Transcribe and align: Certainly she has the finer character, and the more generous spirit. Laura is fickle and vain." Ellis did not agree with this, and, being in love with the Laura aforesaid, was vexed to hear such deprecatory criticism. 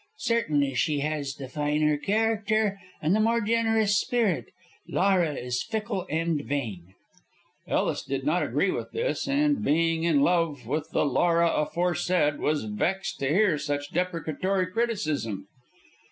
Certainly 0.17 0.73
she 0.73 1.01
has 1.01 1.35
the 1.35 1.47
finer 1.47 1.95
character, 1.95 2.79
and 3.03 3.15
the 3.15 3.19
more 3.19 3.39
generous 3.39 3.95
spirit. 3.95 4.45
Laura 4.87 5.35
is 5.35 5.61
fickle 5.61 6.07
and 6.09 6.41
vain." 6.43 6.95
Ellis 7.67 8.01
did 8.01 8.23
not 8.23 8.41
agree 8.41 8.71
with 8.71 8.93
this, 8.93 9.27
and, 9.27 9.63
being 9.63 10.01
in 10.03 10.21
love 10.21 10.65
with 10.65 10.89
the 10.89 11.05
Laura 11.05 11.51
aforesaid, 11.51 12.39
was 12.39 12.63
vexed 12.63 13.19
to 13.19 13.27
hear 13.29 13.59
such 13.59 13.91
deprecatory 13.91 14.65
criticism. 14.71 15.45